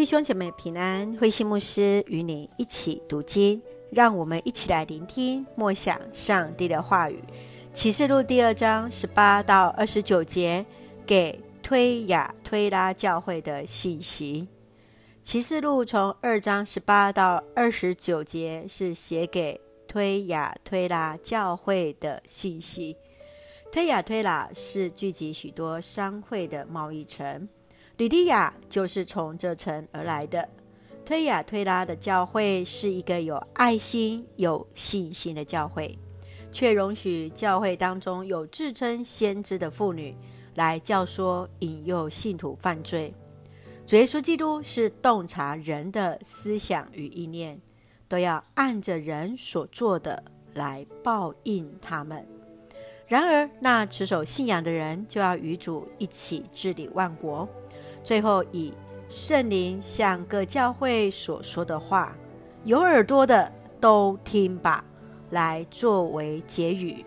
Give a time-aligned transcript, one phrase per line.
[0.00, 3.60] 弟兄姐妹平安，慧心牧师与你一起读经，
[3.90, 7.22] 让我们一起来聆听默想上帝的话语。
[7.74, 10.64] 启示录第二章十八到二十九节，
[11.04, 14.48] 给推雅推拉教会的信息。
[15.22, 22.96] 启示录从二章十八到二十九节是写给推雅推拉教会的信息。
[23.70, 27.46] 推雅推拉是聚集许多商会的贸易城。
[28.00, 30.48] 吕利亚就是从这城而来的。
[31.04, 35.98] 推雅推拉的教会是一个有爱心、有信心的教会，
[36.50, 40.16] 却容许教会当中有自称先知的妇女
[40.54, 43.12] 来教唆、引诱信徒犯罪。
[43.86, 47.60] 主耶稣基督是洞察人的思想与意念，
[48.08, 50.24] 都要按着人所做的
[50.54, 52.26] 来报应他们。
[53.06, 57.46] 然而，那持守信仰的人就要与主一起治理万国。
[58.02, 58.72] 最后，以
[59.08, 62.16] 圣灵向各教会所说的话，
[62.64, 64.84] 有耳朵的都听吧，
[65.30, 67.04] 来作为结语。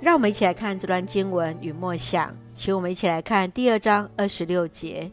[0.00, 5.10] 让我们一起来看这段经文与默想，请我们一起来看第二章二十六节。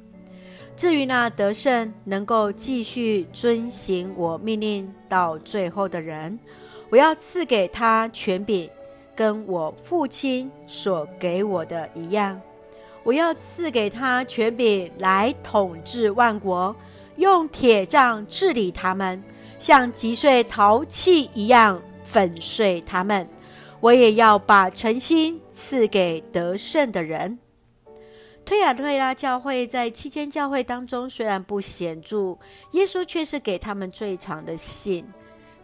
[0.76, 6.38] 至于那得胜能够继续遵行我命令到最后的人，
[6.90, 8.70] 我要赐给他权柄，
[9.16, 12.42] 跟我父亲所给我的一样。
[13.04, 16.76] 我要赐给他权柄来统治万国，
[17.18, 19.22] 用铁杖治理他们，
[19.60, 23.28] 像击碎陶器一样粉碎他们。
[23.82, 27.38] 我也要把诚心赐给得胜的人。
[28.46, 32.38] 推雅推拉教会在七间教会当中虽然不显著，
[32.72, 35.06] 耶稣却是给他们最长的信。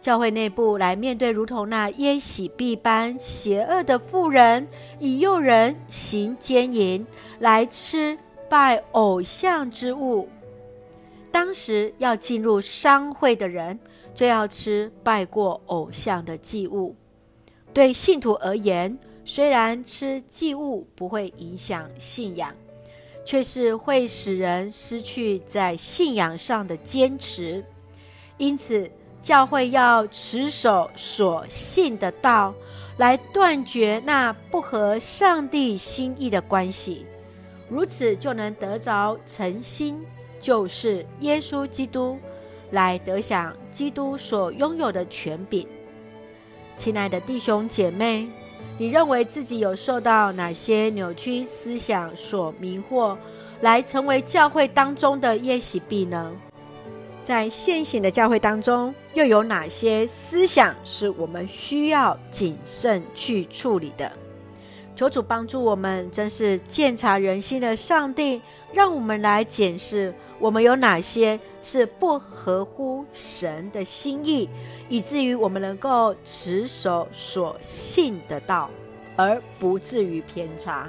[0.00, 4.66] 教会内部来面对如同那耶洗别般邪恶的妇人，
[4.98, 7.06] 以诱人行奸淫，
[7.38, 8.16] 来吃
[8.48, 10.28] 拜偶像之物。
[11.30, 13.78] 当时要进入商会的人，
[14.14, 16.96] 就要吃拜过偶像的祭物。
[17.72, 22.52] 对信徒而言，虽然吃祭物不会影响信仰，
[23.24, 27.62] 却是会使人失去在信仰上的坚持。
[28.38, 28.90] 因此，
[29.22, 32.54] 教会要持守所信的道，
[32.96, 37.06] 来断绝那不合上帝心意的关系，
[37.68, 40.04] 如此就能得着诚心，
[40.40, 42.18] 就是耶稣基督，
[42.70, 45.66] 来得享基督所拥有的权柄。
[46.76, 48.26] 亲爱的弟兄姐妹，
[48.78, 53.16] 你认为自己有受到哪些扭曲思想所迷惑，
[53.60, 56.32] 来成为教会当中的耶洗别呢？
[57.22, 64.10] 在现行的教会当中，又有哪些思想是我们需要谨慎去处理的？
[64.96, 68.42] 求主帮助我们，真是鉴察人心的上帝，
[68.72, 74.48] 让我们来检视我们有哪些是不合乎神的心意，
[74.88, 78.68] 以至于我们能够持守所信的道，
[79.16, 80.86] 而不至于偏差。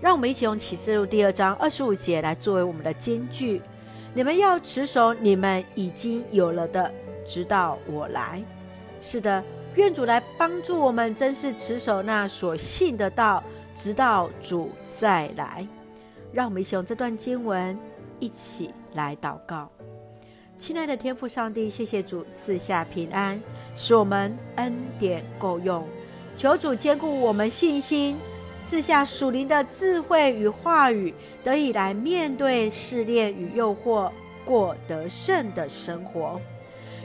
[0.00, 3.60] 让我们一起用启示录第二章二十五节来作为我们的金句。
[4.14, 6.92] 你们要持守你们已经有了的，
[7.24, 8.42] 直到我来。
[9.00, 9.42] 是的，
[9.76, 13.42] 愿主来帮助我们，真是持守那所信的道，
[13.76, 15.66] 直到主再来。
[16.32, 17.78] 让我们一起用这段经文
[18.18, 19.70] 一起来祷告。
[20.58, 23.40] 亲爱的天父上帝，谢谢主赐下平安，
[23.76, 25.86] 使我们恩典够用。
[26.36, 28.16] 求主坚固我们信心，
[28.68, 31.14] 赐下属灵的智慧与话语。
[31.42, 34.10] 得以来面对试炼与诱惑，
[34.44, 36.38] 过得胜的生活。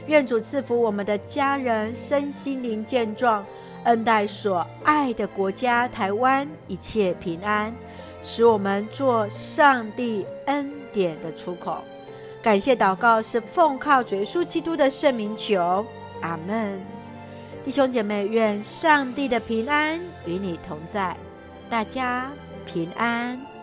[0.06, 3.42] 愿主赐福我们的家人身心灵健壮，
[3.84, 7.74] 恩待所爱的国家台湾一切平安，
[8.20, 11.78] 使我们做上帝恩典的出口。
[12.42, 15.86] 感谢祷告是奉靠主耶稣基督的圣名求，
[16.20, 16.78] 阿门。
[17.64, 21.16] 弟兄姐妹，愿上帝的平安与你同在，
[21.68, 22.30] 大家
[22.66, 23.53] 平安。